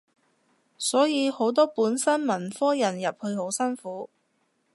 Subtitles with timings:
[0.79, 4.09] 所以好多本身文科人入去好辛苦